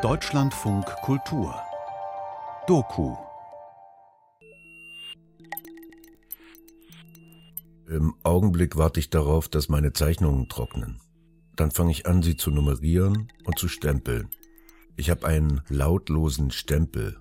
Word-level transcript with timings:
Deutschlandfunk 0.00 0.86
Kultur 1.02 1.54
Doku 2.66 3.14
Im 7.90 8.14
Augenblick 8.22 8.78
warte 8.78 9.00
ich 9.00 9.10
darauf, 9.10 9.50
dass 9.50 9.68
meine 9.68 9.92
Zeichnungen 9.92 10.48
trocknen. 10.48 10.98
Dann 11.56 11.70
fange 11.70 11.90
ich 11.90 12.06
an, 12.06 12.22
sie 12.22 12.36
zu 12.36 12.50
nummerieren 12.50 13.28
und 13.44 13.58
zu 13.58 13.68
stempeln. 13.68 14.30
Ich 14.96 15.10
habe 15.10 15.26
einen 15.26 15.60
lautlosen 15.68 16.52
Stempel 16.52 17.18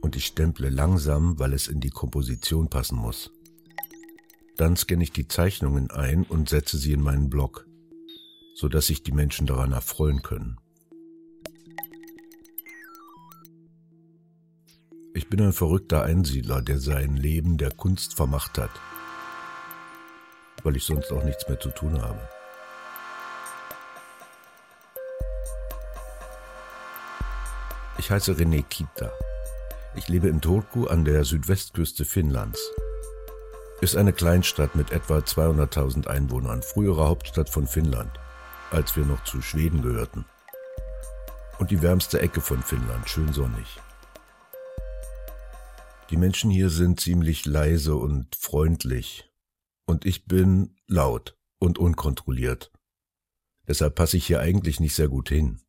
und 0.00 0.16
ich 0.16 0.26
stemple 0.26 0.70
langsam, 0.70 1.38
weil 1.38 1.52
es 1.52 1.68
in 1.68 1.78
die 1.78 1.90
Komposition 1.90 2.68
passen 2.68 2.98
muss. 2.98 3.30
Dann 4.56 4.74
scanne 4.74 5.04
ich 5.04 5.12
die 5.12 5.28
Zeichnungen 5.28 5.92
ein 5.92 6.24
und 6.24 6.48
setze 6.48 6.78
sie 6.78 6.94
in 6.94 7.00
meinen 7.00 7.30
Blog, 7.30 7.67
so 8.58 8.66
dass 8.68 8.88
sich 8.88 9.04
die 9.04 9.12
Menschen 9.12 9.46
daran 9.46 9.70
erfreuen 9.70 10.22
können. 10.22 10.58
Ich 15.14 15.28
bin 15.28 15.40
ein 15.40 15.52
verrückter 15.52 16.02
Einsiedler, 16.02 16.60
der 16.60 16.80
sein 16.80 17.16
Leben 17.16 17.56
der 17.56 17.70
Kunst 17.70 18.16
vermacht 18.16 18.58
hat, 18.58 18.70
weil 20.64 20.74
ich 20.74 20.84
sonst 20.84 21.12
auch 21.12 21.22
nichts 21.22 21.48
mehr 21.48 21.60
zu 21.60 21.70
tun 21.70 22.02
habe. 22.02 22.20
Ich 27.98 28.10
heiße 28.10 28.32
René 28.32 28.64
Kita. 28.64 29.12
Ich 29.94 30.08
lebe 30.08 30.28
in 30.28 30.40
Turku 30.40 30.86
an 30.86 31.04
der 31.04 31.24
Südwestküste 31.24 32.04
Finnlands. 32.04 32.60
Ist 33.80 33.96
eine 33.96 34.12
Kleinstadt 34.12 34.74
mit 34.74 34.90
etwa 34.90 35.18
200.000 35.18 36.08
Einwohnern, 36.08 36.62
frühere 36.62 37.06
Hauptstadt 37.06 37.48
von 37.48 37.68
Finnland, 37.68 38.10
als 38.70 38.96
wir 38.96 39.04
noch 39.04 39.24
zu 39.24 39.40
Schweden 39.42 39.82
gehörten. 39.82 40.24
Und 41.58 41.70
die 41.70 41.82
wärmste 41.82 42.20
Ecke 42.20 42.40
von 42.40 42.62
Finnland, 42.62 43.08
schön 43.08 43.32
sonnig. 43.32 43.80
Die 46.10 46.16
Menschen 46.16 46.50
hier 46.50 46.70
sind 46.70 47.00
ziemlich 47.00 47.44
leise 47.44 47.96
und 47.96 48.34
freundlich. 48.36 49.30
Und 49.84 50.06
ich 50.06 50.26
bin 50.26 50.76
laut 50.86 51.36
und 51.58 51.78
unkontrolliert. 51.78 52.72
Deshalb 53.66 53.94
passe 53.94 54.16
ich 54.16 54.26
hier 54.26 54.40
eigentlich 54.40 54.80
nicht 54.80 54.94
sehr 54.94 55.08
gut 55.08 55.28
hin. 55.28 55.60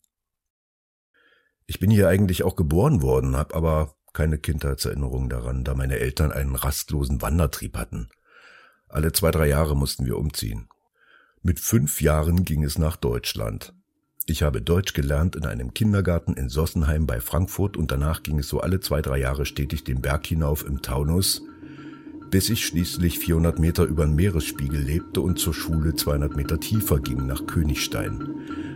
Ich 1.66 1.80
bin 1.80 1.92
hier 1.92 2.08
eigentlich 2.08 2.44
auch 2.44 2.56
geboren 2.56 3.02
worden, 3.02 3.36
habe 3.36 3.56
aber 3.56 3.95
keine 4.14 4.40
Kindheitserinnerung 4.40 5.30
daran, 5.30 5.64
da 5.64 5.76
meine 5.76 6.00
Eltern 6.00 6.32
einen 6.32 6.56
rastlosen 6.56 7.22
Wandertrieb 7.22 7.78
hatten. 7.78 8.10
Alle 8.88 9.12
zwei, 9.12 9.32
drei 9.32 9.48
Jahre 9.48 9.76
mussten 9.76 10.06
wir 10.06 10.18
umziehen. 10.18 10.70
Mit 11.42 11.62
fünf 11.62 12.02
Jahren 12.02 12.44
ging 12.44 12.66
es 12.66 12.78
nach 12.78 12.98
Deutschland. 12.98 13.73
Ich 14.26 14.44
habe 14.44 14.62
Deutsch 14.62 14.94
gelernt 14.94 15.38
in 15.38 15.45
einem 15.45 15.73
Kindergarten 15.73 16.34
in 16.34 16.50
Sossenheim 16.50 17.08
bei 17.08 17.22
Frankfurt 17.22 17.78
und 17.78 17.92
danach 17.92 18.23
ging 18.23 18.40
es 18.40 18.50
so 18.50 18.59
alle 18.59 18.82
zwei, 18.82 19.02
drei 19.02 19.20
Jahre 19.20 19.45
stetig 19.45 19.86
den 19.86 20.02
Berg 20.02 20.28
hinauf 20.28 20.66
im 20.66 20.82
Taunus, 20.82 21.42
bis 22.30 22.50
ich 22.50 22.66
schließlich 22.66 23.20
400 23.20 23.58
Meter 23.58 23.86
über 23.86 24.06
den 24.06 24.16
Meeresspiegel 24.16 24.82
lebte 24.82 25.22
und 25.22 25.40
zur 25.40 25.54
Schule 25.54 25.95
200 25.95 26.36
Meter 26.36 26.60
tiefer 26.60 27.00
ging 27.00 27.26
nach 27.26 27.45
Königstein. 27.45 28.36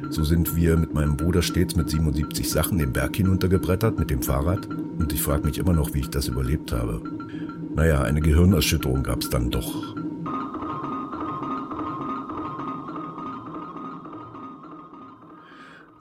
So 0.09 0.23
sind 0.23 0.56
wir 0.56 0.78
mit 0.78 0.94
meinem 0.94 1.17
Bruder 1.17 1.41
stets 1.41 1.75
mit 1.75 1.89
77 1.89 2.50
Sachen 2.50 2.78
den 2.78 2.94
Berg 2.94 3.17
hinuntergebrettert 3.17 4.00
mit 4.00 4.09
dem 4.09 4.23
Fahrrad 4.23 4.67
und 4.69 5.11
ich 5.11 5.22
frage 5.22 5.45
mich 5.45 5.58
immer 5.58 5.73
noch, 5.73 5.94
wie 5.94 6.00
ich 6.00 6.09
das 6.09 6.30
überlebt 6.30 6.72
habe. 6.72 7.03
Naja, 7.75 8.03
eine 8.03 8.22
Gehirnerschütterung 8.22 9.03
gab 9.03 9.22
es 9.22 9.30
dann 9.30 9.52
doch. 9.52 9.97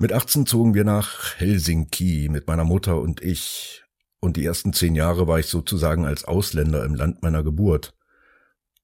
Mit 0.03 0.13
18 0.13 0.47
zogen 0.47 0.75
wir 0.75 0.83
nach 0.83 1.37
Helsinki 1.37 2.29
mit 2.29 2.49
meiner 2.49 2.65
Mutter 2.65 3.01
und 3.01 3.23
ich. 3.23 3.85
Und 4.19 4.37
die 4.37 4.45
ersten 4.45 4.73
zehn 4.73 4.97
Jahre 4.97 5.29
war 5.29 5.39
ich 5.39 5.47
sozusagen 5.47 6.07
als 6.07 6.25
Ausländer 6.25 6.85
im 6.85 6.97
Land 6.97 7.23
meiner 7.23 7.45
Geburt. 7.45 7.95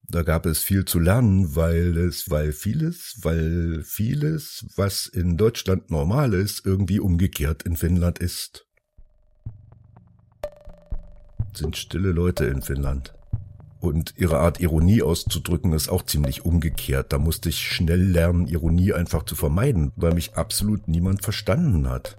Da 0.07 0.23
gab 0.23 0.45
es 0.45 0.59
viel 0.59 0.85
zu 0.85 0.97
lernen, 0.97 1.57
weil 1.57 1.97
es, 1.97 2.29
weil 2.29 2.53
vieles, 2.53 3.17
weil 3.21 3.83
vieles, 3.83 4.65
was 4.77 5.07
in 5.07 5.35
Deutschland 5.35 5.91
normal 5.91 6.33
ist, 6.33 6.65
irgendwie 6.65 7.01
umgekehrt 7.01 7.63
in 7.63 7.75
Finnland 7.75 8.19
ist. 8.19 8.65
Sind 11.53 11.75
stille 11.75 12.13
Leute 12.13 12.45
in 12.45 12.61
Finnland. 12.61 13.18
Und 13.79 14.13
ihre 14.17 14.39
Art 14.39 14.59
Ironie 14.59 15.01
auszudrücken 15.01 15.71
ist 15.71 15.89
auch 15.89 16.03
ziemlich 16.03 16.43
umgekehrt. 16.43 17.13
Da 17.13 17.17
musste 17.17 17.49
ich 17.49 17.59
schnell 17.59 18.01
lernen, 18.01 18.47
Ironie 18.47 18.93
einfach 18.93 19.23
zu 19.23 19.35
vermeiden, 19.35 19.93
weil 19.95 20.13
mich 20.13 20.33
absolut 20.33 20.87
niemand 20.87 21.23
verstanden 21.23 21.89
hat. 21.89 22.17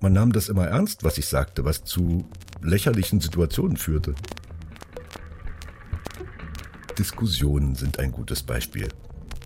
Man 0.00 0.14
nahm 0.14 0.32
das 0.32 0.48
immer 0.48 0.66
ernst, 0.66 1.04
was 1.04 1.18
ich 1.18 1.26
sagte, 1.26 1.64
was 1.64 1.84
zu 1.84 2.28
lächerlichen 2.62 3.20
Situationen 3.20 3.76
führte. 3.76 4.14
Diskussionen 6.98 7.76
sind 7.76 7.98
ein 7.98 8.10
gutes 8.10 8.42
Beispiel. 8.42 8.88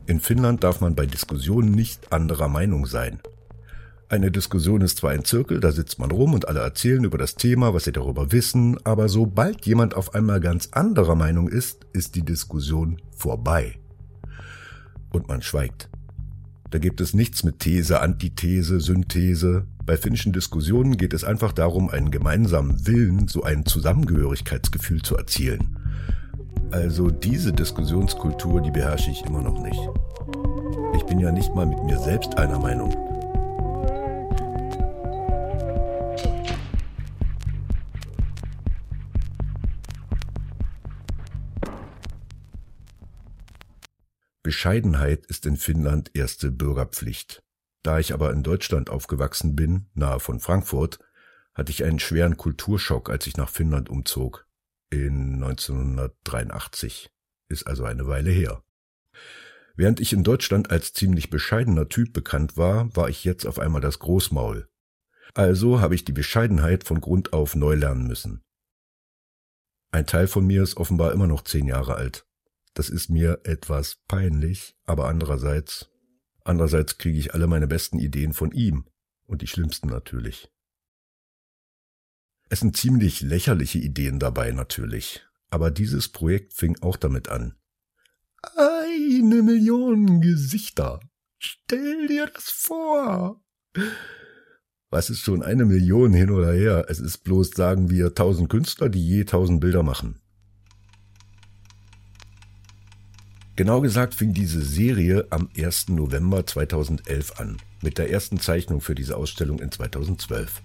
In 0.07 0.21
Finnland 0.21 0.65
darf 0.65 0.81
man 0.81 0.95
bei 0.95 1.07
Diskussionen 1.07 1.73
nicht 1.73 2.13
anderer 2.13 2.49
Meinung 2.49 2.87
sein. 2.87 3.21
Eine 4.09 4.31
Diskussion 4.31 4.83
ist 4.83 4.99
zwar 4.99 5.13
ein 5.13 5.25
Zirkel, 5.25 5.61
da 5.61 5.73
sitzt 5.73 5.99
man 5.99 6.11
rum 6.11 6.35
und 6.35 6.47
alle 6.47 6.61
erzählen 6.61 7.05
über 7.05 7.17
das 7.17 7.37
Thema, 7.37 7.73
was 7.73 7.85
sie 7.85 7.93
darüber 7.93 8.33
wissen, 8.33 8.79
aber 8.85 9.09
sobald 9.09 9.65
jemand 9.65 9.95
auf 9.95 10.15
einmal 10.15 10.41
ganz 10.41 10.69
anderer 10.73 11.15
Meinung 11.15 11.49
ist, 11.49 11.87
ist 11.93 12.15
die 12.15 12.25
Diskussion 12.25 13.01
vorbei. 13.17 13.79
Und 15.11 15.29
man 15.29 15.41
schweigt. 15.41 15.89
Da 16.71 16.79
gibt 16.79 17.01
es 17.01 17.15
nichts 17.15 17.45
mit 17.45 17.61
These, 17.61 18.01
Antithese, 18.01 18.81
Synthese. 18.81 19.65
Bei 19.87 19.97
finnischen 19.97 20.33
Diskussionen 20.33 20.97
geht 20.97 21.15
es 21.15 21.25
einfach 21.25 21.53
darum, 21.53 21.89
einen 21.89 22.11
gemeinsamen 22.11 22.87
Willen, 22.87 23.29
so 23.29 23.43
ein 23.43 23.65
Zusammengehörigkeitsgefühl 23.65 25.01
zu 25.03 25.17
erzielen. 25.17 25.79
Also 26.73 27.11
diese 27.11 27.53
Diskussionskultur, 27.53 28.61
die 28.61 28.73
beherrsche 28.73 29.11
ich 29.13 29.25
immer 29.25 29.41
noch 29.41 29.63
nicht. 29.63 29.81
Ich 30.97 31.05
bin 31.05 31.21
ja 31.21 31.31
nicht 31.31 31.55
mal 31.55 31.67
mit 31.67 31.83
mir 31.85 31.99
selbst 31.99 32.37
einer 32.37 32.59
Meinung. 32.59 32.93
Bescheidenheit 44.55 45.27
ist 45.27 45.47
in 45.47 45.57
Finnland 45.57 46.13
erste 46.15 46.53
Bürgerpflicht. 46.53 47.43
Da 47.83 47.99
ich 47.99 48.15
aber 48.15 48.31
in 48.31 48.45
Deutschland 48.45 48.89
aufgewachsen 48.89 49.57
bin, 49.57 49.87
nahe 49.95 50.21
von 50.21 50.39
Frankfurt, 50.39 51.01
hatte 51.55 51.73
ich 51.73 51.83
einen 51.83 51.99
schweren 51.99 52.37
Kulturschock, 52.37 53.11
als 53.11 53.27
ich 53.27 53.37
nach 53.37 53.49
Finnland 53.49 53.89
umzog. 53.89 54.47
In 54.91 55.43
1983. 55.43 57.11
Ist 57.49 57.67
also 57.67 57.85
eine 57.85 58.07
Weile 58.07 58.31
her. 58.31 58.63
Während 59.75 59.99
ich 59.99 60.13
in 60.13 60.23
Deutschland 60.23 60.71
als 60.71 60.93
ziemlich 60.93 61.31
bescheidener 61.31 61.89
Typ 61.89 62.13
bekannt 62.13 62.57
war, 62.57 62.95
war 62.95 63.09
ich 63.09 63.25
jetzt 63.25 63.47
auf 63.47 63.59
einmal 63.59 63.81
das 63.81 63.99
Großmaul. 63.99 64.69
Also 65.35 65.81
habe 65.81 65.97
ich 65.97 66.05
die 66.05 66.13
Bescheidenheit 66.13 66.85
von 66.85 67.01
Grund 67.01 67.33
auf 67.33 67.57
neu 67.57 67.75
lernen 67.75 68.07
müssen. 68.07 68.45
Ein 69.91 70.07
Teil 70.07 70.29
von 70.29 70.47
mir 70.47 70.63
ist 70.63 70.77
offenbar 70.77 71.11
immer 71.11 71.27
noch 71.27 71.43
zehn 71.43 71.67
Jahre 71.67 71.97
alt. 71.97 72.25
Das 72.75 72.91
ist 72.91 73.09
mir 73.09 73.41
etwas 73.45 73.97
peinlich, 74.09 74.77
aber 74.85 75.07
andererseits, 75.09 75.89
andererseits 76.45 76.99
kriege 76.99 77.19
ich 77.19 77.33
alle 77.33 77.47
meine 77.47 77.69
besten 77.69 77.99
Ideen 77.99 78.33
von 78.33 78.51
ihm 78.51 78.85
und 79.27 79.43
die 79.43 79.47
schlimmsten 79.47 79.89
natürlich. 79.89 80.51
Es 82.49 82.61
sind 82.61 82.77
ziemlich 82.77 83.23
lächerliche 83.23 83.79
Ideen 83.79 84.19
dabei 84.19 84.51
natürlich, 84.51 85.25
aber 85.51 85.71
dieses 85.71 86.09
Projekt 86.09 86.53
fing 86.53 86.77
auch 86.83 86.97
damit 86.97 87.29
an. 87.29 87.55
Eine 88.57 89.43
Million 89.43 90.21
Gesichter. 90.21 91.01
Stell 91.39 92.09
dir 92.09 92.27
das 92.27 92.51
vor. 92.51 93.43
Was 94.91 95.11
ist 95.11 95.21
schon 95.21 95.43
eine 95.43 95.65
Million 95.65 96.13
hin 96.13 96.31
oder 96.31 96.53
her? 96.53 96.87
Es 96.89 97.01
ist 97.01 97.19
bloß, 97.19 97.51
sagen 97.51 97.91
wir, 97.91 98.15
tausend 98.15 98.49
Künstler, 98.51 98.89
die 98.89 99.05
je 99.05 99.25
tausend 99.25 99.61
Bilder 99.61 99.83
machen. 99.83 100.21
Genau 103.57 103.81
gesagt 103.81 104.15
fing 104.15 104.35
diese 104.35 104.63
Serie 104.63 105.29
am 105.31 105.49
1. 105.57 105.91
November 105.91 106.45
2011 106.45 107.39
an, 107.39 107.59
mit 107.83 107.99
der 107.99 108.11
ersten 108.11 108.41
Zeichnung 108.41 108.81
für 108.81 108.97
diese 108.97 109.17
Ausstellung 109.17 109.61
in 109.61 109.71
2012. 109.71 110.61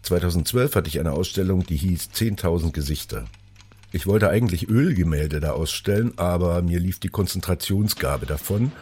2012 0.00 0.74
hatte 0.76 0.88
ich 0.88 0.98
eine 0.98 1.12
Ausstellung, 1.12 1.66
die 1.66 1.76
hieß 1.76 2.08
10.000 2.14 2.72
Gesichter. 2.72 3.26
Ich 3.92 4.06
wollte 4.06 4.30
eigentlich 4.30 4.70
Ölgemälde 4.70 5.40
da 5.40 5.50
ausstellen, 5.50 6.14
aber 6.16 6.62
mir 6.62 6.80
lief 6.80 7.00
die 7.00 7.10
Konzentrationsgabe 7.10 8.24
davon 8.24 8.72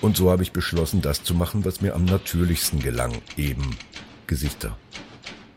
und 0.00 0.16
so 0.16 0.30
habe 0.30 0.42
ich 0.42 0.52
beschlossen, 0.52 1.02
das 1.02 1.24
zu 1.24 1.34
machen, 1.34 1.66
was 1.66 1.82
mir 1.82 1.94
am 1.94 2.06
natürlichsten 2.06 2.80
gelang, 2.80 3.12
eben 3.36 3.76
Gesichter. 4.26 4.78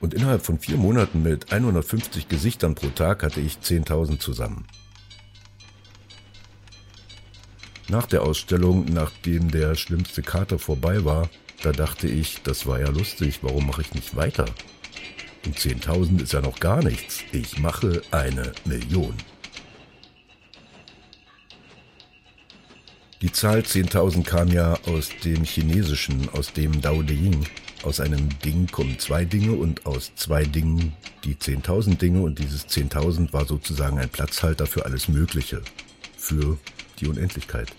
Und 0.02 0.14
innerhalb 0.14 0.46
von 0.46 0.60
vier 0.60 0.76
Monaten 0.76 1.24
mit 1.24 1.54
150 1.54 2.28
Gesichtern 2.28 2.76
pro 2.76 2.88
Tag 2.88 3.24
hatte 3.24 3.40
ich 3.40 3.60
10.000 3.60 4.20
zusammen. 4.20 4.66
Nach 7.92 8.06
der 8.06 8.24
Ausstellung, 8.24 8.86
nachdem 8.86 9.52
der 9.52 9.76
schlimmste 9.76 10.22
Kater 10.22 10.58
vorbei 10.58 11.04
war, 11.04 11.30
Da 11.62 11.72
dachte 11.72 12.08
ich, 12.08 12.42
das 12.42 12.66
war 12.66 12.80
ja 12.80 12.90
lustig, 12.90 13.40
warum 13.44 13.68
mache 13.68 13.82
ich 13.82 13.94
nicht 13.94 14.16
weiter? 14.16 14.46
Und 15.46 15.60
10.000 15.60 16.24
ist 16.24 16.34
ja 16.34 16.42
noch 16.42 16.60
gar 16.60 16.82
nichts. 16.84 17.20
Ich 17.34 17.60
mache 17.60 18.02
eine 18.10 18.54
Million. 18.66 19.14
Die 23.22 23.32
Zahl 23.32 23.60
10.000 23.60 24.24
kam 24.24 24.48
ja 24.48 24.74
aus 24.88 25.10
dem 25.24 25.44
Chinesischen, 25.44 26.30
aus 26.30 26.52
dem 26.52 26.82
Dao 26.82 27.04
De 27.04 27.16
Ying. 27.16 27.46
Aus 27.84 28.00
einem 28.00 28.30
Ding 28.40 28.66
kommen 28.66 28.98
zwei 28.98 29.24
Dinge 29.24 29.52
und 29.52 29.86
aus 29.86 30.14
zwei 30.16 30.46
Dingen 30.46 30.94
die 31.26 31.36
10.000 31.36 31.98
Dinge 31.98 32.22
und 32.22 32.40
dieses 32.40 32.68
10.000 32.68 33.34
war 33.34 33.46
sozusagen 33.46 34.00
ein 34.00 34.10
Platzhalter 34.10 34.66
für 34.66 34.86
alles 34.86 35.10
Mögliche, 35.10 35.62
für 36.18 36.58
die 37.02 37.08
Unendlichkeit. 37.08 37.72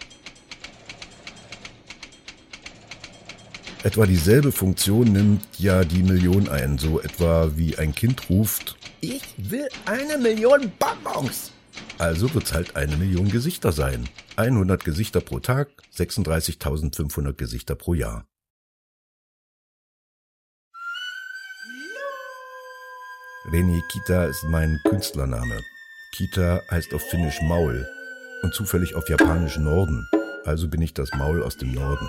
Etwa 3.85 4.07
dieselbe 4.07 4.53
Funktion 4.53 5.13
nimmt 5.13 5.45
ja 5.59 5.83
die 5.83 6.05
Million 6.05 6.49
ein, 6.49 6.79
so 6.79 7.01
etwa 7.01 7.51
wie 7.57 7.77
ein 7.79 7.95
Kind 7.95 8.31
ruft, 8.31 8.77
ich 9.01 9.35
will 9.37 9.69
eine 9.87 10.19
Million 10.19 10.71
Bonbons. 10.79 11.51
Also 11.99 12.33
wird's 12.33 12.53
halt 12.53 12.77
eine 12.77 12.97
Million 12.97 13.29
Gesichter 13.29 13.73
sein. 13.73 14.09
100 14.37 14.85
Gesichter 14.85 15.21
pro 15.21 15.41
Tag, 15.41 15.69
36.500 15.97 17.33
Gesichter 17.33 17.75
pro 17.75 17.95
Jahr. 17.95 18.25
Reni 23.51 23.83
Kita 23.91 24.27
ist 24.27 24.45
mein 24.45 24.79
Künstlername. 24.89 25.61
Kita 26.17 26.61
heißt 26.71 26.95
auf 26.95 27.03
Finnisch 27.11 27.41
Maul 27.43 27.85
und 28.43 28.55
zufällig 28.55 28.95
auf 28.95 29.09
Japanisch 29.09 29.59
Norden. 29.59 30.09
Also 30.45 30.69
bin 30.69 30.83
ich 30.83 30.95
das 30.95 31.13
Maul 31.15 31.43
aus 31.43 31.57
dem 31.57 31.73
Norden. 31.73 32.09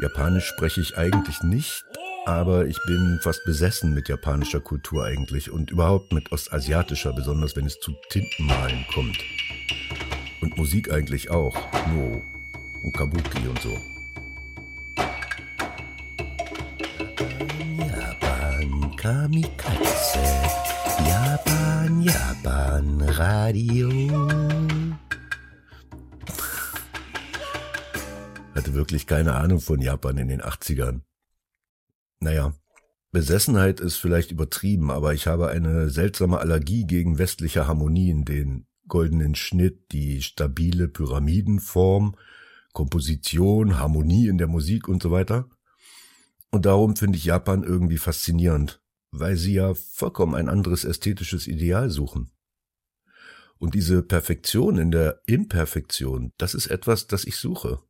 Japanisch 0.00 0.46
spreche 0.46 0.80
ich 0.80 0.98
eigentlich 0.98 1.42
nicht, 1.42 1.84
aber 2.26 2.66
ich 2.66 2.78
bin 2.86 3.20
fast 3.22 3.44
besessen 3.44 3.94
mit 3.94 4.08
japanischer 4.08 4.60
Kultur 4.60 5.04
eigentlich 5.04 5.50
und 5.50 5.70
überhaupt 5.70 6.12
mit 6.12 6.32
ostasiatischer, 6.32 7.12
besonders 7.12 7.54
wenn 7.56 7.66
es 7.66 7.78
zu 7.80 7.92
Tintenmalen 8.10 8.84
kommt. 8.92 9.18
Und 10.40 10.56
Musik 10.56 10.90
eigentlich 10.92 11.30
auch, 11.30 11.56
No 11.94 12.22
und 12.82 12.92
Kabuki 12.96 13.48
und 13.48 13.62
so. 13.62 13.78
Japan 17.78 18.96
Kamikaze, 18.96 20.18
Japan, 20.98 22.02
Japan 22.02 23.00
Radio. 23.02 23.90
hatte 28.54 28.74
wirklich 28.74 29.06
keine 29.06 29.34
Ahnung 29.34 29.60
von 29.60 29.80
Japan 29.80 30.16
in 30.16 30.28
den 30.28 30.40
80ern. 30.40 31.00
Naja, 32.20 32.54
Besessenheit 33.10 33.80
ist 33.80 33.96
vielleicht 33.96 34.30
übertrieben, 34.30 34.90
aber 34.90 35.12
ich 35.14 35.26
habe 35.26 35.48
eine 35.48 35.90
seltsame 35.90 36.38
Allergie 36.38 36.86
gegen 36.86 37.18
westliche 37.18 37.66
Harmonien, 37.66 38.24
den 38.24 38.66
goldenen 38.88 39.34
Schnitt, 39.34 39.92
die 39.92 40.22
stabile 40.22 40.88
Pyramidenform, 40.88 42.16
Komposition, 42.72 43.78
Harmonie 43.78 44.28
in 44.28 44.38
der 44.38 44.48
Musik 44.48 44.88
und 44.88 45.02
so 45.02 45.10
weiter. 45.10 45.48
Und 46.50 46.66
darum 46.66 46.96
finde 46.96 47.18
ich 47.18 47.24
Japan 47.24 47.62
irgendwie 47.62 47.98
faszinierend, 47.98 48.80
weil 49.18 49.36
sie 49.36 49.54
ja 49.54 49.74
vollkommen 49.74 50.34
ein 50.34 50.48
anderes 50.48 50.84
ästhetisches 50.84 51.46
Ideal 51.46 51.90
suchen. 51.90 52.30
Und 53.58 53.74
diese 53.74 54.02
Perfektion 54.02 54.78
in 54.78 54.90
der 54.90 55.20
Imperfektion, 55.26 56.32
das 56.38 56.54
ist 56.54 56.66
etwas, 56.66 57.06
das 57.06 57.24
ich 57.24 57.36
suche. 57.36 57.80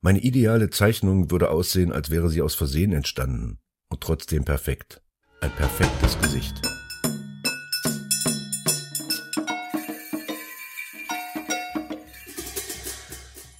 Meine 0.00 0.20
ideale 0.20 0.70
Zeichnung 0.70 1.30
würde 1.30 1.50
aussehen, 1.50 1.92
als 1.92 2.10
wäre 2.10 2.30
sie 2.30 2.42
aus 2.42 2.54
Versehen 2.54 2.92
entstanden 2.92 3.58
und 3.88 4.00
trotzdem 4.00 4.44
perfekt. 4.44 5.02
Ein 5.40 5.50
perfektes 5.52 6.18
Gesicht. 6.20 6.77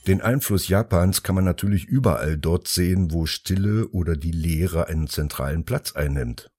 Den 0.08 0.20
Einfluss 0.20 0.66
Japans 0.66 1.22
kann 1.22 1.37
man 1.37 1.44
natürlich 1.44 1.84
überall 1.84 2.37
dort 2.37 2.66
sehen, 2.66 3.12
wo 3.12 3.26
Stille 3.26 3.88
oder 3.88 4.16
die 4.16 4.32
Leere 4.32 4.88
einen 4.88 5.06
zentralen 5.06 5.64
Platz 5.64 5.93
einnimmt. 5.93 6.50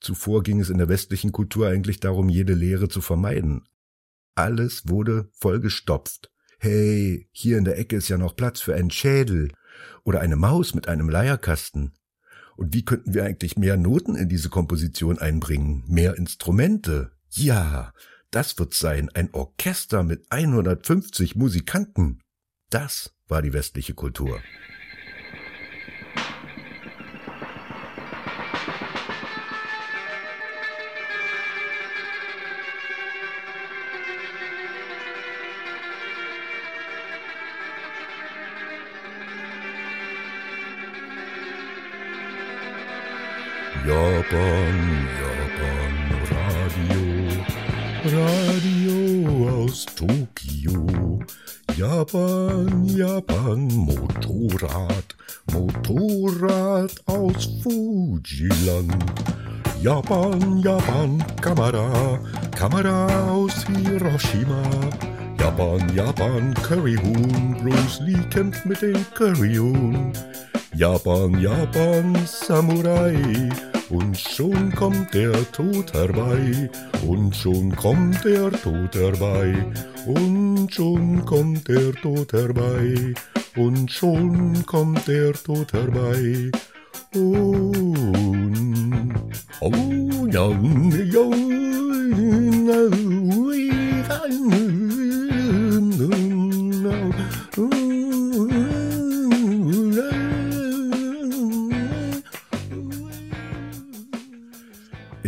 Zuvor 0.00 0.44
ging 0.44 0.60
es 0.60 0.70
in 0.70 0.78
der 0.78 0.88
westlichen 0.88 1.32
Kultur 1.32 1.68
eigentlich 1.68 1.98
darum, 1.98 2.28
jede 2.28 2.54
Leere 2.54 2.88
zu 2.88 3.00
vermeiden. 3.00 3.66
Alles 4.36 4.88
wurde 4.88 5.28
vollgestopft 5.32 6.30
hey, 6.58 7.28
hier 7.32 7.58
in 7.58 7.64
der 7.64 7.78
Ecke 7.78 7.96
ist 7.96 8.08
ja 8.08 8.18
noch 8.18 8.36
Platz 8.36 8.60
für 8.60 8.74
einen 8.74 8.90
Schädel 8.90 9.52
oder 10.04 10.20
eine 10.20 10.36
Maus 10.36 10.74
mit 10.74 10.88
einem 10.88 11.08
Leierkasten. 11.08 11.94
Und 12.56 12.74
wie 12.74 12.84
könnten 12.84 13.14
wir 13.14 13.24
eigentlich 13.24 13.56
mehr 13.56 13.76
Noten 13.76 14.16
in 14.16 14.28
diese 14.28 14.48
Komposition 14.48 15.18
einbringen? 15.18 15.84
Mehr 15.86 16.16
Instrumente? 16.16 17.12
Ja, 17.30 17.92
das 18.30 18.58
wird 18.58 18.74
sein, 18.74 19.08
ein 19.14 19.32
Orchester 19.32 20.02
mit 20.02 20.26
150 20.30 21.36
Musikanten. 21.36 22.20
Das 22.70 23.14
war 23.28 23.40
die 23.40 23.52
westliche 23.54 23.94
Kultur. 23.94 24.42
Japan, 43.86 45.08
Japan, 45.18 45.92
Radio, 46.30 46.98
Radio. 48.04 48.97
Japan, 51.78 52.84
Japan, 52.86 53.68
Motorrad, 53.70 55.14
Motorrad 55.52 56.90
aus 57.06 57.48
Fujiland. 57.62 58.92
Japan, 59.80 60.60
Japan, 60.60 61.24
Kamera, 61.40 62.18
Kamera 62.56 63.06
aus 63.30 63.64
Hiroshima. 63.68 64.60
Japan, 65.38 65.78
Japan, 65.94 66.52
Curryhuhn, 66.66 67.54
Bruce 67.62 68.00
Lee 68.00 68.26
kämpft 68.28 68.66
mit 68.66 68.82
dem 68.82 68.98
Curryhuhn. 69.14 70.12
Japan, 70.74 71.40
Japan, 71.40 72.16
Samurai, 72.26 73.48
und 73.90 74.18
schon 74.18 74.74
kommt 74.74 75.14
der 75.14 75.32
Tod 75.52 75.94
herbei, 75.94 76.70
und 77.06 77.34
schon 77.34 77.74
kommt 77.74 78.22
der 78.24 78.52
Tod 78.52 78.94
herbei, 78.94 79.54
und 80.06 80.68
schon 80.72 81.24
kommt 81.24 81.66
der 81.68 81.92
Tod 81.94 82.32
herbei, 82.32 83.14
und 83.56 83.90
schon 83.90 84.66
kommt 84.66 85.08
der 85.08 85.32
Tod 85.32 85.72
herbei. 85.72 86.50
Und, 87.14 89.14
oh, 89.60 90.26
ja, 90.30 90.50
ja, 90.50 91.27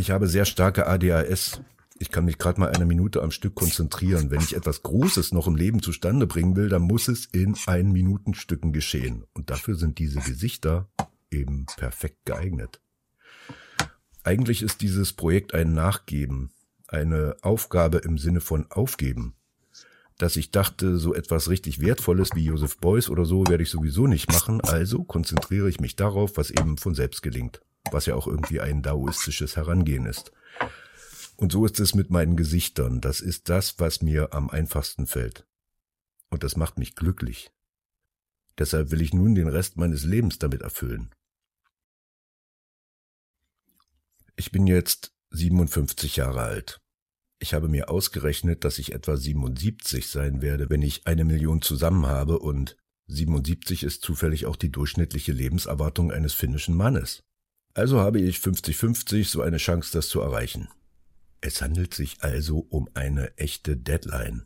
Ich 0.01 0.11
habe 0.11 0.29
sehr 0.29 0.47
starke 0.47 0.87
ADHS. 0.87 1.61
Ich 1.99 2.11
kann 2.11 2.25
mich 2.25 2.39
gerade 2.39 2.59
mal 2.59 2.71
eine 2.71 2.87
Minute 2.87 3.23
am 3.23 3.31
Stück 3.31 3.55
konzentrieren. 3.55 4.31
Wenn 4.31 4.41
ich 4.41 4.57
etwas 4.57 4.83
Großes 4.83 5.33
noch 5.33 5.47
im 5.47 5.57
Leben 5.57 5.83
zustande 5.83 6.27
bringen 6.27 6.57
will, 6.57 6.71
dann 6.71 6.81
muss 6.81 7.07
es 7.07 7.27
in 7.27 7.55
ein 7.67 7.93
Minutenstücken 7.93 8.73
geschehen. 8.73 9.25
Und 9.35 9.51
dafür 9.51 9.75
sind 9.75 9.99
diese 9.99 10.21
Gesichter 10.21 10.89
eben 11.31 11.67
perfekt 11.77 12.25
geeignet. 12.25 12.81
Eigentlich 14.23 14.63
ist 14.63 14.81
dieses 14.81 15.13
Projekt 15.13 15.53
ein 15.53 15.75
Nachgeben, 15.75 16.51
eine 16.89 17.37
Aufgabe 17.43 17.99
im 17.99 18.17
Sinne 18.17 18.41
von 18.41 18.71
aufgeben. 18.71 19.35
Dass 20.17 20.37
ich 20.37 20.51
dachte, 20.51 20.97
so 20.97 21.13
etwas 21.13 21.51
richtig 21.51 21.83
Wertvolles 21.83 22.31
wie 22.35 22.47
Joseph 22.47 22.79
Beuys 22.79 23.11
oder 23.11 23.27
so 23.27 23.47
werde 23.49 23.65
ich 23.65 23.71
sowieso 23.71 24.07
nicht 24.07 24.33
machen, 24.33 24.63
also 24.63 25.05
konzentriere 25.05 25.69
ich 25.69 25.79
mich 25.79 25.95
darauf, 25.95 26.39
was 26.39 26.51
eben 26.51 26.79
von 26.79 26.95
selbst 26.95 27.21
gelingt 27.21 27.61
was 27.91 28.07
ja 28.07 28.15
auch 28.15 28.27
irgendwie 28.27 28.61
ein 28.61 28.83
daoistisches 28.83 29.57
Herangehen 29.57 30.07
ist. 30.07 30.33
Und 31.37 31.53
so 31.53 31.65
ist 31.65 31.81
es 31.81 31.95
mit 31.95 32.11
meinen 32.11 32.37
Gesichtern. 32.37 33.01
Das 33.01 33.21
ist 33.21 33.49
das, 33.49 33.79
was 33.79 34.03
mir 34.03 34.35
am 34.35 34.51
einfachsten 34.51 35.07
fällt. 35.07 35.47
Und 36.29 36.45
das 36.45 36.57
macht 36.57 36.79
mich 36.79 36.95
glücklich. 36.95 37.51
Deshalb 38.59 38.91
will 38.91 39.01
ich 39.01 39.15
nun 39.15 39.35
den 39.35 39.49
Rest 39.49 39.79
meines 39.79 40.05
Lebens 40.05 40.39
damit 40.39 40.61
erfüllen. 40.61 41.15
Ich 44.37 44.53
bin 44.53 44.67
jetzt 44.67 45.13
57 45.31 46.17
Jahre 46.17 46.43
alt. 46.43 46.81
Ich 47.39 47.55
habe 47.55 47.69
mir 47.69 47.89
ausgerechnet, 47.89 48.65
dass 48.65 48.79
ich 48.79 48.93
etwa 48.93 49.17
77 49.17 50.09
sein 50.09 50.43
werde, 50.43 50.69
wenn 50.69 50.83
ich 50.83 51.07
eine 51.07 51.25
Million 51.25 51.63
zusammen 51.63 52.07
habe 52.07 52.39
und 52.39 52.77
77 53.07 53.83
ist 53.83 54.03
zufällig 54.03 54.45
auch 54.45 54.57
die 54.57 54.71
durchschnittliche 54.71 55.33
Lebenserwartung 55.33 56.13
eines 56.13 56.35
finnischen 56.35 56.77
Mannes. 56.77 57.25
Also 57.75 58.01
habe 58.01 58.19
ich 58.21 58.39
50-50 58.39 59.29
so 59.29 59.43
eine 59.43 59.59
Chance, 59.59 59.91
das 59.93 60.09
zu 60.09 60.21
erreichen. 60.21 60.69
Es 61.41 61.63
handelt 61.63 61.95
sich 61.95 62.17
also 62.21 62.67
um 62.69 62.89
eine 62.95 63.39
echte 63.39 63.77
Deadline. 63.77 64.45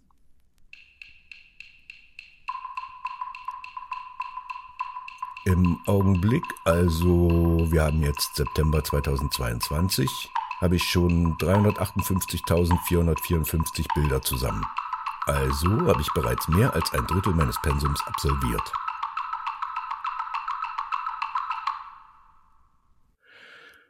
Im 5.47 5.79
Augenblick, 5.87 6.43
also 6.65 7.67
wir 7.71 7.83
haben 7.83 8.03
jetzt 8.03 8.37
September 8.37 8.83
2022, 8.83 10.09
habe 10.61 10.77
ich 10.77 10.85
schon 10.85 11.37
358.454 11.37 13.85
Bilder 13.95 14.23
zusammen. 14.23 14.65
Also 15.27 15.69
habe 15.87 16.01
ich 16.01 16.09
bereits 16.15 16.49
mehr 16.49 16.73
als 16.75 16.91
ein 16.93 17.07
Drittel 17.07 17.35
meines 17.35 17.61
Pensums 17.63 18.01
absolviert. 18.07 18.73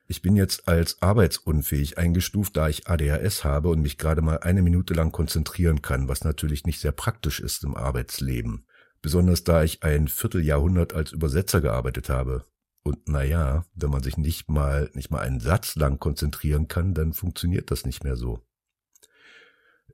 Ich 0.06 0.20
bin 0.20 0.36
jetzt 0.36 0.68
als 0.68 1.00
arbeitsunfähig 1.00 1.96
eingestuft, 1.96 2.56
da 2.56 2.68
ich 2.68 2.88
ADHS 2.88 3.44
habe 3.44 3.68
und 3.70 3.80
mich 3.80 3.96
gerade 3.96 4.20
mal 4.20 4.38
eine 4.40 4.62
Minute 4.62 4.94
lang 4.94 5.12
konzentrieren 5.12 5.80
kann, 5.82 6.08
was 6.08 6.24
natürlich 6.24 6.64
nicht 6.64 6.80
sehr 6.80 6.92
praktisch 6.92 7.40
ist 7.40 7.64
im 7.64 7.74
Arbeitsleben 7.74 8.66
besonders 9.04 9.44
da 9.44 9.62
ich 9.62 9.82
ein 9.82 10.08
Vierteljahrhundert 10.08 10.94
als 10.94 11.12
Übersetzer 11.12 11.60
gearbeitet 11.60 12.08
habe. 12.08 12.46
Und 12.82 13.06
naja, 13.06 13.66
wenn 13.74 13.90
man 13.90 14.02
sich 14.02 14.16
nicht 14.16 14.48
mal, 14.48 14.90
nicht 14.94 15.10
mal 15.10 15.20
einen 15.20 15.40
Satz 15.40 15.76
lang 15.76 15.98
konzentrieren 15.98 16.68
kann, 16.68 16.94
dann 16.94 17.12
funktioniert 17.12 17.70
das 17.70 17.84
nicht 17.84 18.02
mehr 18.02 18.16
so. 18.16 18.40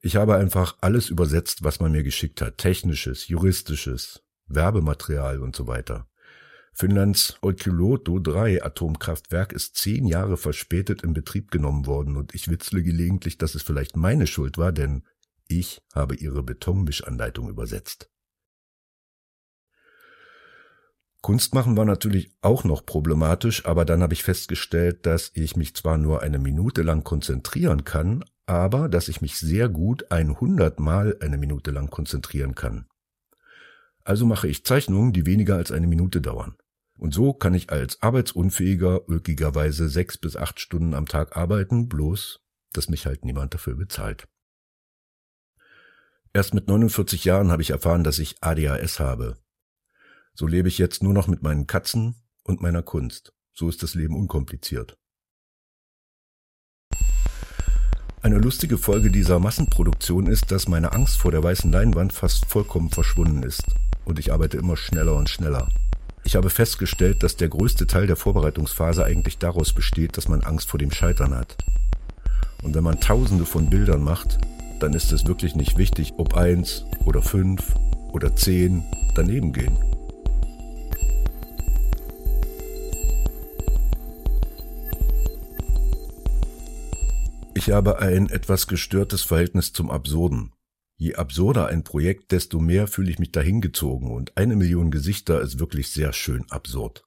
Ich 0.00 0.14
habe 0.14 0.36
einfach 0.36 0.76
alles 0.80 1.10
übersetzt, 1.10 1.64
was 1.64 1.80
man 1.80 1.90
mir 1.90 2.04
geschickt 2.04 2.40
hat. 2.40 2.58
Technisches, 2.58 3.26
juristisches, 3.26 4.22
Werbematerial 4.46 5.42
und 5.42 5.56
so 5.56 5.66
weiter. 5.66 6.06
Finnlands 6.72 7.36
Olkiluoto 7.42 8.18
3 8.18 8.64
Atomkraftwerk 8.64 9.52
ist 9.52 9.76
zehn 9.76 10.06
Jahre 10.06 10.36
verspätet 10.36 11.02
in 11.02 11.12
Betrieb 11.12 11.50
genommen 11.50 11.86
worden 11.86 12.16
und 12.16 12.34
ich 12.34 12.48
witzle 12.48 12.82
gelegentlich, 12.82 13.38
dass 13.38 13.54
es 13.54 13.62
vielleicht 13.62 13.96
meine 13.96 14.26
Schuld 14.26 14.56
war, 14.56 14.72
denn 14.72 15.02
ich 15.46 15.82
habe 15.94 16.14
ihre 16.14 16.42
Betonmischanleitung 16.42 17.48
übersetzt. 17.48 18.08
Kunst 21.22 21.54
machen 21.54 21.76
war 21.76 21.84
natürlich 21.84 22.32
auch 22.40 22.64
noch 22.64 22.86
problematisch, 22.86 23.66
aber 23.66 23.84
dann 23.84 24.02
habe 24.02 24.14
ich 24.14 24.22
festgestellt, 24.22 25.04
dass 25.04 25.30
ich 25.34 25.54
mich 25.54 25.74
zwar 25.74 25.98
nur 25.98 26.22
eine 26.22 26.38
Minute 26.38 26.80
lang 26.82 27.04
konzentrieren 27.04 27.84
kann, 27.84 28.24
aber 28.46 28.88
dass 28.88 29.08
ich 29.08 29.20
mich 29.20 29.38
sehr 29.38 29.68
gut 29.68 30.10
100 30.10 30.80
Mal 30.80 31.16
eine 31.20 31.36
Minute 31.36 31.72
lang 31.72 31.90
konzentrieren 31.90 32.54
kann. 32.54 32.86
Also 34.10 34.26
mache 34.26 34.48
ich 34.48 34.64
Zeichnungen, 34.64 35.12
die 35.12 35.24
weniger 35.24 35.54
als 35.54 35.70
eine 35.70 35.86
Minute 35.86 36.20
dauern. 36.20 36.56
Und 36.98 37.14
so 37.14 37.32
kann 37.32 37.54
ich 37.54 37.70
als 37.70 38.02
Arbeitsunfähiger 38.02 39.08
ulkigerweise 39.08 39.88
sechs 39.88 40.18
bis 40.18 40.34
acht 40.34 40.58
Stunden 40.58 40.94
am 40.94 41.06
Tag 41.06 41.36
arbeiten, 41.36 41.88
bloß, 41.88 42.40
dass 42.72 42.88
mich 42.88 43.06
halt 43.06 43.24
niemand 43.24 43.54
dafür 43.54 43.76
bezahlt. 43.76 44.26
Erst 46.32 46.54
mit 46.54 46.66
49 46.66 47.24
Jahren 47.24 47.52
habe 47.52 47.62
ich 47.62 47.70
erfahren, 47.70 48.02
dass 48.02 48.18
ich 48.18 48.42
ADHS 48.42 48.98
habe. 48.98 49.36
So 50.34 50.48
lebe 50.48 50.66
ich 50.66 50.78
jetzt 50.78 51.04
nur 51.04 51.14
noch 51.14 51.28
mit 51.28 51.44
meinen 51.44 51.68
Katzen 51.68 52.16
und 52.42 52.60
meiner 52.60 52.82
Kunst. 52.82 53.32
So 53.52 53.68
ist 53.68 53.84
das 53.84 53.94
Leben 53.94 54.16
unkompliziert. 54.16 54.98
Eine 58.22 58.38
lustige 58.38 58.76
Folge 58.76 59.12
dieser 59.12 59.38
Massenproduktion 59.38 60.26
ist, 60.26 60.50
dass 60.50 60.66
meine 60.66 60.94
Angst 60.94 61.20
vor 61.20 61.30
der 61.30 61.44
weißen 61.44 61.70
Leinwand 61.70 62.12
fast 62.12 62.46
vollkommen 62.46 62.90
verschwunden 62.90 63.44
ist 63.44 63.62
und 64.04 64.18
ich 64.18 64.32
arbeite 64.32 64.56
immer 64.56 64.76
schneller 64.76 65.14
und 65.14 65.28
schneller. 65.28 65.68
Ich 66.24 66.36
habe 66.36 66.50
festgestellt, 66.50 67.22
dass 67.22 67.36
der 67.36 67.48
größte 67.48 67.86
Teil 67.86 68.06
der 68.06 68.16
Vorbereitungsphase 68.16 69.04
eigentlich 69.04 69.38
daraus 69.38 69.72
besteht, 69.72 70.16
dass 70.16 70.28
man 70.28 70.42
Angst 70.42 70.68
vor 70.68 70.78
dem 70.78 70.90
Scheitern 70.90 71.34
hat. 71.34 71.56
Und 72.62 72.74
wenn 72.74 72.84
man 72.84 73.00
tausende 73.00 73.46
von 73.46 73.70
Bildern 73.70 74.02
macht, 74.02 74.38
dann 74.80 74.92
ist 74.92 75.12
es 75.12 75.26
wirklich 75.26 75.54
nicht 75.56 75.78
wichtig, 75.78 76.14
ob 76.18 76.34
eins 76.34 76.84
oder 77.04 77.22
fünf 77.22 77.74
oder 78.12 78.34
zehn 78.36 78.84
daneben 79.14 79.52
gehen. 79.52 79.76
Ich 87.54 87.70
habe 87.70 87.98
ein 87.98 88.30
etwas 88.30 88.66
gestörtes 88.66 89.22
Verhältnis 89.22 89.72
zum 89.72 89.90
Absurden. 89.90 90.52
Je 91.00 91.14
absurder 91.14 91.68
ein 91.68 91.82
Projekt, 91.82 92.30
desto 92.30 92.60
mehr 92.60 92.86
fühle 92.86 93.10
ich 93.10 93.18
mich 93.18 93.32
dahingezogen 93.32 94.10
und 94.10 94.36
eine 94.36 94.54
Million 94.54 94.90
Gesichter 94.90 95.40
ist 95.40 95.58
wirklich 95.58 95.88
sehr 95.88 96.12
schön 96.12 96.44
absurd. 96.50 97.06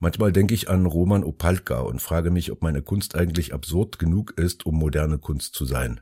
Manchmal 0.00 0.32
denke 0.32 0.54
ich 0.54 0.68
an 0.68 0.84
Roman 0.84 1.22
Opalka 1.22 1.82
und 1.82 2.02
frage 2.02 2.32
mich, 2.32 2.50
ob 2.50 2.62
meine 2.62 2.82
Kunst 2.82 3.14
eigentlich 3.14 3.54
absurd 3.54 4.00
genug 4.00 4.32
ist, 4.32 4.66
um 4.66 4.74
moderne 4.74 5.18
Kunst 5.18 5.54
zu 5.54 5.66
sein. 5.66 6.00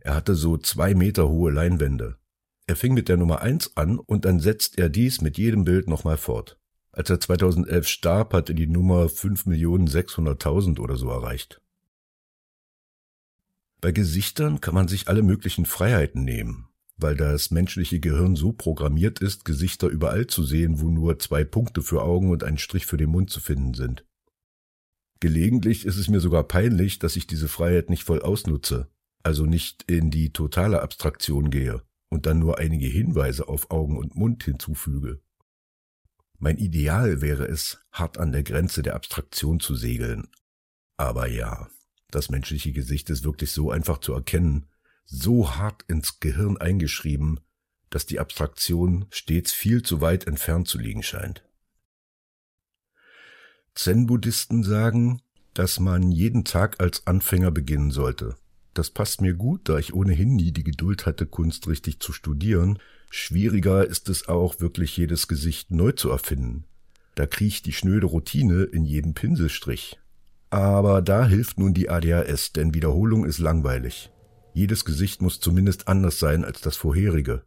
Er 0.00 0.14
hatte 0.14 0.36
so 0.36 0.58
zwei 0.58 0.94
Meter 0.94 1.28
hohe 1.28 1.50
Leinwände. 1.50 2.18
Er 2.68 2.76
fing 2.76 2.94
mit 2.94 3.08
der 3.08 3.16
Nummer 3.16 3.40
eins 3.40 3.76
an 3.76 3.98
und 3.98 4.24
dann 4.24 4.38
setzt 4.38 4.78
er 4.78 4.90
dies 4.90 5.22
mit 5.22 5.38
jedem 5.38 5.64
Bild 5.64 5.88
nochmal 5.88 6.18
fort. 6.18 6.56
Als 6.92 7.10
er 7.10 7.18
2011 7.18 7.88
starb, 7.88 8.32
hatte 8.32 8.54
die 8.54 8.68
Nummer 8.68 9.06
5.600.000 9.06 10.78
oder 10.78 10.94
so 10.94 11.08
erreicht. 11.10 11.61
Bei 13.82 13.90
Gesichtern 13.90 14.60
kann 14.60 14.74
man 14.74 14.86
sich 14.86 15.08
alle 15.08 15.22
möglichen 15.22 15.66
Freiheiten 15.66 16.22
nehmen, 16.22 16.68
weil 16.98 17.16
das 17.16 17.50
menschliche 17.50 17.98
Gehirn 17.98 18.36
so 18.36 18.52
programmiert 18.52 19.18
ist, 19.18 19.44
Gesichter 19.44 19.88
überall 19.88 20.28
zu 20.28 20.44
sehen, 20.44 20.80
wo 20.80 20.88
nur 20.88 21.18
zwei 21.18 21.42
Punkte 21.42 21.82
für 21.82 22.02
Augen 22.02 22.30
und 22.30 22.44
ein 22.44 22.58
Strich 22.58 22.86
für 22.86 22.96
den 22.96 23.10
Mund 23.10 23.30
zu 23.30 23.40
finden 23.40 23.74
sind. 23.74 24.06
Gelegentlich 25.18 25.84
ist 25.84 25.96
es 25.96 26.06
mir 26.06 26.20
sogar 26.20 26.44
peinlich, 26.44 27.00
dass 27.00 27.16
ich 27.16 27.26
diese 27.26 27.48
Freiheit 27.48 27.90
nicht 27.90 28.04
voll 28.04 28.22
ausnutze, 28.22 28.88
also 29.24 29.46
nicht 29.46 29.82
in 29.90 30.12
die 30.12 30.32
totale 30.32 30.80
Abstraktion 30.80 31.50
gehe 31.50 31.82
und 32.08 32.26
dann 32.26 32.38
nur 32.38 32.58
einige 32.58 32.86
Hinweise 32.86 33.48
auf 33.48 33.72
Augen 33.72 33.98
und 33.98 34.14
Mund 34.14 34.44
hinzufüge. 34.44 35.20
Mein 36.38 36.56
Ideal 36.56 37.20
wäre 37.20 37.48
es, 37.48 37.80
hart 37.90 38.16
an 38.18 38.30
der 38.30 38.44
Grenze 38.44 38.82
der 38.82 38.94
Abstraktion 38.94 39.58
zu 39.58 39.74
segeln. 39.74 40.28
Aber 40.96 41.26
ja, 41.26 41.68
das 42.12 42.30
menschliche 42.30 42.72
Gesicht 42.72 43.10
ist 43.10 43.24
wirklich 43.24 43.50
so 43.50 43.72
einfach 43.72 43.98
zu 43.98 44.12
erkennen, 44.12 44.66
so 45.04 45.56
hart 45.56 45.82
ins 45.88 46.20
Gehirn 46.20 46.56
eingeschrieben, 46.56 47.40
dass 47.90 48.06
die 48.06 48.20
Abstraktion 48.20 49.06
stets 49.10 49.52
viel 49.52 49.82
zu 49.82 50.00
weit 50.00 50.26
entfernt 50.26 50.68
zu 50.68 50.78
liegen 50.78 51.02
scheint. 51.02 51.44
Zen-Buddhisten 53.74 54.62
sagen, 54.62 55.22
dass 55.54 55.80
man 55.80 56.12
jeden 56.12 56.44
Tag 56.44 56.80
als 56.80 57.06
Anfänger 57.06 57.50
beginnen 57.50 57.90
sollte. 57.90 58.36
Das 58.74 58.90
passt 58.90 59.20
mir 59.20 59.34
gut, 59.34 59.68
da 59.68 59.78
ich 59.78 59.92
ohnehin 59.92 60.36
nie 60.36 60.52
die 60.52 60.64
Geduld 60.64 61.04
hatte, 61.04 61.26
Kunst 61.26 61.66
richtig 61.66 62.00
zu 62.00 62.12
studieren. 62.12 62.78
Schwieriger 63.10 63.86
ist 63.86 64.08
es 64.08 64.28
auch, 64.28 64.60
wirklich 64.60 64.96
jedes 64.96 65.28
Gesicht 65.28 65.70
neu 65.70 65.92
zu 65.92 66.10
erfinden. 66.10 66.64
Da 67.14 67.26
kriecht 67.26 67.66
die 67.66 67.72
schnöde 67.72 68.06
Routine 68.06 68.62
in 68.64 68.84
jedem 68.84 69.12
Pinselstrich. 69.12 69.98
Aber 70.52 71.00
da 71.00 71.24
hilft 71.24 71.58
nun 71.58 71.72
die 71.72 71.88
ADHS, 71.88 72.52
denn 72.52 72.74
Wiederholung 72.74 73.24
ist 73.24 73.38
langweilig. 73.38 74.12
Jedes 74.52 74.84
Gesicht 74.84 75.22
muss 75.22 75.40
zumindest 75.40 75.88
anders 75.88 76.18
sein 76.18 76.44
als 76.44 76.60
das 76.60 76.76
vorherige. 76.76 77.42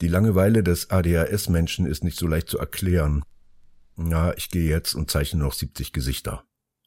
Die 0.00 0.08
Langeweile 0.08 0.62
des 0.62 0.88
ADHS-Menschen 0.90 1.84
ist 1.84 2.02
nicht 2.02 2.18
so 2.18 2.26
leicht 2.26 2.48
zu 2.48 2.58
erklären. 2.58 3.22
Na, 3.94 4.34
ich 4.38 4.48
gehe 4.48 4.70
jetzt 4.70 4.94
und 4.94 5.10
zeichne 5.10 5.40
noch 5.40 5.52
70 5.52 5.92
Gesichter. 5.92 6.44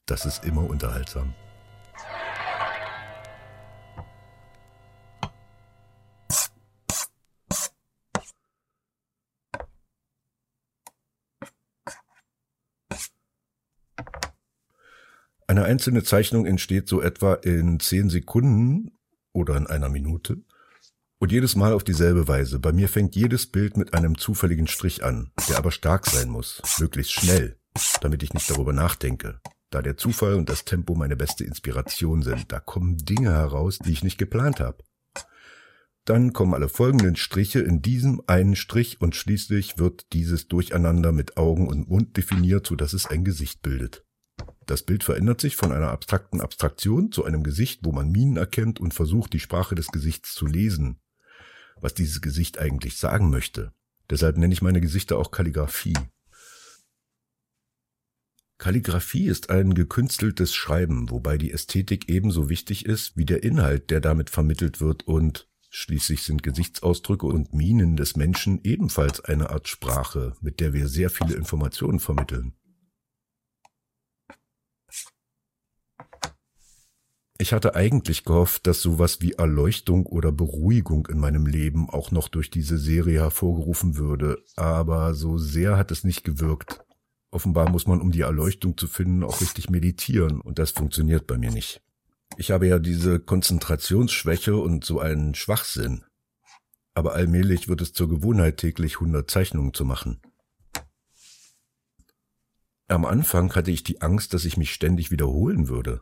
Das 0.07 0.25
ist 0.25 0.43
immer 0.43 0.67
unterhaltsam. 0.67 1.35
Eine 15.49 15.63
einzelne 15.63 16.03
Zeichnung 16.03 16.45
entsteht 16.45 16.89
so 16.89 17.01
etwa 17.01 17.35
in 17.35 17.79
zehn 17.79 18.09
Sekunden 18.09 18.91
oder 19.31 19.55
in 19.55 19.65
einer 19.65 19.87
Minute 19.87 20.43
und 21.19 21.31
jedes 21.31 21.55
Mal 21.55 21.71
auf 21.71 21.85
dieselbe 21.85 22.27
Weise. 22.27 22.59
Bei 22.59 22.73
mir 22.73 22.89
fängt 22.89 23.15
jedes 23.15 23.47
Bild 23.47 23.77
mit 23.77 23.93
einem 23.93 24.17
zufälligen 24.17 24.67
Strich 24.67 25.05
an, 25.05 25.31
der 25.47 25.57
aber 25.57 25.71
stark 25.71 26.05
sein 26.05 26.29
muss, 26.29 26.61
möglichst 26.79 27.13
schnell, 27.13 27.57
damit 28.01 28.23
ich 28.23 28.33
nicht 28.33 28.49
darüber 28.49 28.73
nachdenke. 28.73 29.39
Da 29.69 29.81
der 29.81 29.95
Zufall 29.95 30.33
und 30.33 30.49
das 30.49 30.65
Tempo 30.65 30.95
meine 30.95 31.15
beste 31.15 31.45
Inspiration 31.45 32.23
sind, 32.23 32.51
da 32.51 32.59
kommen 32.59 32.97
Dinge 32.97 33.31
heraus, 33.31 33.79
die 33.79 33.93
ich 33.93 34.03
nicht 34.03 34.17
geplant 34.17 34.59
habe. 34.59 34.83
Dann 36.03 36.31
kommen 36.33 36.53
alle 36.53 36.69
folgenden 36.69 37.15
Striche 37.15 37.59
in 37.59 37.81
diesem 37.81 38.21
einen 38.27 38.55
Strich 38.55 38.99
und 38.99 39.15
schließlich 39.15 39.77
wird 39.77 40.11
dieses 40.11 40.47
Durcheinander 40.47 41.13
mit 41.13 41.37
Augen 41.37 41.67
und 41.67 41.89
Mund 41.89 42.15
definiert, 42.15 42.67
so 42.67 42.75
dass 42.75 42.93
es 42.93 43.05
ein 43.05 43.23
Gesicht 43.25 43.61
bildet. 43.61 44.06
Das 44.67 44.83
Bild 44.83 45.05
verändert 45.05 45.39
sich 45.39 45.55
von 45.55 45.71
einer 45.71 45.89
abstrakten 45.91 46.41
Abstraktion 46.41 47.11
zu 47.13 47.23
einem 47.23 47.41
Gesicht, 47.41 47.79
wo 47.83 47.93
man 47.93 48.11
Minen 48.11 48.35
erkennt 48.35 48.81
und 48.81 48.93
versucht, 48.93 49.31
die 49.31 49.39
Sprache 49.39 49.75
des 49.75 49.87
Gesichts 49.87 50.33
zu 50.33 50.45
lesen. 50.45 50.99
was 51.79 51.93
dieses 51.93 52.21
Gesicht 52.21 52.57
eigentlich 52.57 52.97
sagen 52.97 53.29
möchte. 53.29 53.71
Deshalb 54.09 54.37
nenne 54.37 54.51
ich 54.51 54.63
meine 54.63 54.81
Gesichter 54.81 55.19
auch 55.19 55.29
Kalligraphie. 55.29 55.93
Kalligraphie 58.57 59.27
ist 59.27 59.51
ein 59.51 59.75
gekünsteltes 59.75 60.55
Schreiben, 60.55 61.11
wobei 61.11 61.37
die 61.37 61.51
Ästhetik 61.51 62.09
ebenso 62.09 62.49
wichtig 62.49 62.87
ist 62.87 63.15
wie 63.15 63.25
der 63.25 63.43
Inhalt, 63.43 63.91
der 63.91 64.01
damit 64.01 64.31
vermittelt 64.31 64.81
wird 64.81 65.05
und 65.05 65.47
schließlich 65.69 66.23
sind 66.23 66.41
Gesichtsausdrücke 66.41 67.27
und 67.27 67.53
Mienen 67.53 67.95
des 67.95 68.15
Menschen 68.15 68.59
ebenfalls 68.63 69.23
eine 69.23 69.51
Art 69.51 69.67
Sprache, 69.67 70.33
mit 70.41 70.59
der 70.59 70.73
wir 70.73 70.87
sehr 70.87 71.11
viele 71.11 71.35
Informationen 71.35 71.99
vermitteln. 71.99 72.55
Ich 77.39 77.53
hatte 77.53 77.75
eigentlich 77.75 78.23
gehofft, 78.23 78.65
dass 78.65 78.81
sowas 78.81 79.21
wie 79.21 79.33
Erleuchtung 79.33 80.07
oder 80.07 80.31
Beruhigung 80.31 81.05
in 81.05 81.19
meinem 81.19 81.45
Leben 81.45 81.87
auch 81.87 82.09
noch 82.09 82.29
durch 82.29 82.49
diese 82.49 82.79
Serie 82.79 83.19
hervorgerufen 83.19 83.95
würde, 83.95 84.43
aber 84.55 85.13
so 85.13 85.37
sehr 85.37 85.77
hat 85.77 85.91
es 85.91 86.03
nicht 86.03 86.23
gewirkt. 86.23 86.83
Offenbar 87.29 87.69
muss 87.69 87.85
man, 87.85 88.01
um 88.01 88.11
die 88.11 88.21
Erleuchtung 88.21 88.75
zu 88.75 88.87
finden, 88.87 89.23
auch 89.23 89.39
richtig 89.41 89.69
meditieren, 89.69 90.41
und 90.41 90.57
das 90.57 90.71
funktioniert 90.71 91.27
bei 91.27 91.37
mir 91.37 91.51
nicht. 91.51 91.83
Ich 92.37 92.49
habe 92.49 92.67
ja 92.67 92.79
diese 92.79 93.19
Konzentrationsschwäche 93.19 94.57
und 94.57 94.83
so 94.83 94.99
einen 94.99 95.35
Schwachsinn. 95.35 96.03
Aber 96.95 97.13
allmählich 97.13 97.67
wird 97.67 97.81
es 97.81 97.93
zur 97.93 98.09
Gewohnheit, 98.09 98.57
täglich 98.57 98.99
hundert 98.99 99.29
Zeichnungen 99.29 99.73
zu 99.73 99.85
machen. 99.85 100.19
Am 102.87 103.05
Anfang 103.05 103.53
hatte 103.53 103.69
ich 103.69 103.83
die 103.83 104.01
Angst, 104.01 104.33
dass 104.33 104.45
ich 104.45 104.57
mich 104.57 104.73
ständig 104.73 105.11
wiederholen 105.11 105.67
würde. 105.67 106.01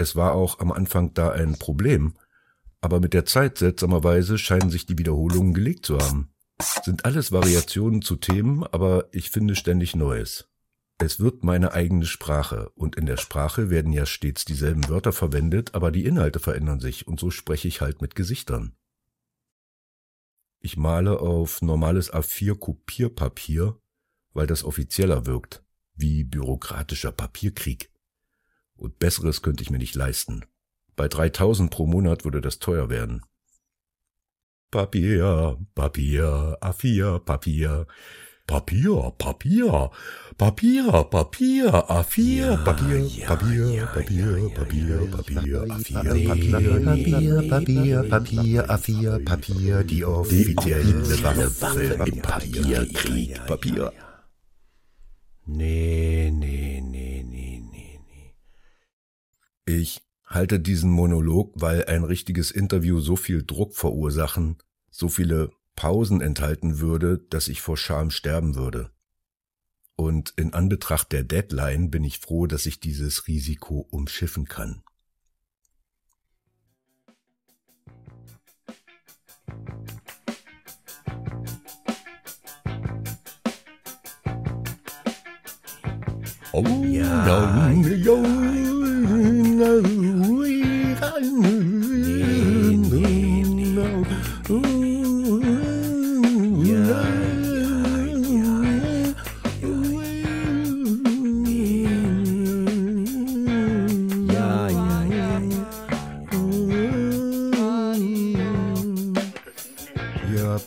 Es 0.00 0.16
war 0.16 0.32
auch 0.32 0.60
am 0.60 0.72
Anfang 0.72 1.12
da 1.12 1.30
ein 1.30 1.58
Problem, 1.58 2.14
aber 2.80 3.00
mit 3.00 3.12
der 3.12 3.26
Zeit 3.26 3.58
seltsamerweise 3.58 4.38
scheinen 4.38 4.70
sich 4.70 4.86
die 4.86 4.96
Wiederholungen 4.96 5.52
gelegt 5.52 5.84
zu 5.84 5.98
haben. 5.98 6.32
Sind 6.84 7.04
alles 7.04 7.32
Variationen 7.32 8.00
zu 8.00 8.16
Themen, 8.16 8.64
aber 8.64 9.10
ich 9.12 9.28
finde 9.28 9.54
ständig 9.54 9.94
Neues. 9.94 10.48
Es 10.96 11.20
wird 11.20 11.44
meine 11.44 11.74
eigene 11.74 12.06
Sprache, 12.06 12.70
und 12.76 12.96
in 12.96 13.04
der 13.04 13.18
Sprache 13.18 13.68
werden 13.68 13.92
ja 13.92 14.06
stets 14.06 14.46
dieselben 14.46 14.88
Wörter 14.88 15.12
verwendet, 15.12 15.74
aber 15.74 15.90
die 15.90 16.06
Inhalte 16.06 16.40
verändern 16.40 16.80
sich, 16.80 17.06
und 17.06 17.20
so 17.20 17.30
spreche 17.30 17.68
ich 17.68 17.82
halt 17.82 18.00
mit 18.00 18.14
Gesichtern. 18.14 18.74
Ich 20.60 20.78
male 20.78 21.20
auf 21.20 21.60
normales 21.60 22.10
A4 22.10 22.58
Kopierpapier, 22.58 23.78
weil 24.32 24.46
das 24.46 24.64
offizieller 24.64 25.26
wirkt, 25.26 25.62
wie 25.92 26.24
bürokratischer 26.24 27.12
Papierkrieg. 27.12 27.89
Und 28.80 28.98
besseres 28.98 29.42
könnte 29.42 29.62
ich 29.62 29.70
mir 29.70 29.78
nicht 29.78 29.94
leisten. 29.94 30.46
Bei 30.96 31.06
3000 31.06 31.70
pro 31.70 31.86
Monat 31.86 32.24
würde 32.24 32.40
das 32.40 32.60
teuer 32.60 32.88
werden. 32.88 33.22
Papier, 34.70 35.58
Papier, 35.74 36.56
A4, 36.62 37.18
Papier. 37.18 37.86
Papier, 38.46 39.12
Papier, 39.18 39.90
Papier, 40.38 41.04
Papier, 41.04 41.70
A4, 41.88 42.56
Papier, 42.64 43.16
Papier, 43.26 43.86
Papier, 43.86 44.48
Papier, 44.54 45.06
Papier, 45.10 45.66
A4, 45.66 46.24
Papier, 46.24 47.48
Papier, 47.48 48.02
Papier, 48.08 48.64
A4, 48.64 49.24
Papier, 49.24 49.84
die 49.84 50.04
offizielle 50.04 51.22
Waffe 51.22 51.98
im 52.06 52.22
Papierkrieg. 52.22 53.46
Papier. 53.46 53.92
Nee, 55.46 56.30
nee. 56.32 56.79
Ich 59.72 60.02
halte 60.26 60.58
diesen 60.58 60.90
Monolog, 60.90 61.52
weil 61.54 61.84
ein 61.84 62.02
richtiges 62.02 62.50
Interview 62.50 62.98
so 62.98 63.14
viel 63.14 63.44
Druck 63.44 63.76
verursachen, 63.76 64.56
so 64.90 65.08
viele 65.08 65.52
Pausen 65.76 66.20
enthalten 66.20 66.80
würde, 66.80 67.18
dass 67.30 67.46
ich 67.46 67.60
vor 67.60 67.76
Scham 67.76 68.10
sterben 68.10 68.56
würde. 68.56 68.90
Und 69.94 70.34
in 70.36 70.54
Anbetracht 70.54 71.12
der 71.12 71.22
Deadline 71.22 71.88
bin 71.88 72.02
ich 72.02 72.18
froh, 72.18 72.48
dass 72.48 72.66
ich 72.66 72.80
dieses 72.80 73.28
Risiko 73.28 73.86
umschiffen 73.90 74.46
kann. 74.46 74.82
Oh, 86.52 86.64
ja, 86.84 87.70
ja, 87.70 87.70
ja. 87.70 88.69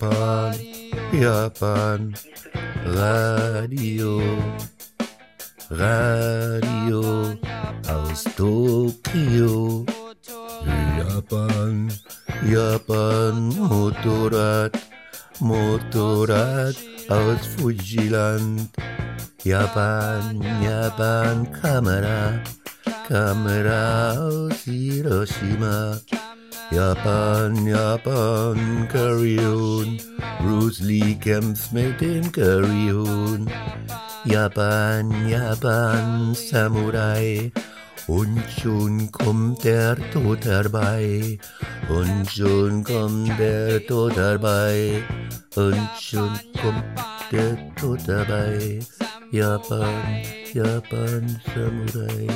Japan, 0.04 0.54
Japan, 1.12 2.14
Radio, 2.86 4.13
Fujiland. 17.46 18.70
Japan, 19.44 20.40
Japan, 20.64 21.46
Kamera, 21.52 22.42
Kamera 23.08 24.16
aus 24.18 24.64
Hiroshima. 24.64 26.00
Japan, 26.72 27.68
Japan, 27.68 28.88
Carry 28.88 29.38
on. 29.40 30.00
Bruce 30.40 30.80
Lee 30.80 31.16
kämpft 31.16 31.74
mit 31.74 32.00
dem 32.00 32.32
Carry 32.32 32.92
on. 32.92 33.52
Japan, 34.26 35.12
Japan, 35.28 36.34
Samurai. 36.34 37.52
Und 38.08 38.42
schon 38.50 39.12
kommt 39.12 39.64
der 39.64 39.98
Tod 40.12 40.46
herbei. 40.46 41.38
Und 41.90 42.32
schon 42.32 42.84
kommt 42.84 43.38
der 43.38 43.86
Tod 43.86 44.16
herbei. 44.16 45.04
Und 45.56 45.90
schon 46.00 46.40
kommt 46.62 47.13
der 47.32 47.58
Tod 47.76 48.08
herbei. 48.08 48.80
Japan, 49.32 50.24
Japan, 50.54 51.42
Samurai. 51.54 52.28